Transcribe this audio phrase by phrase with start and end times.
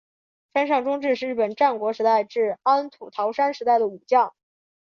[0.53, 4.33] 川上忠智是日本战国时代至安土桃山时代的武将。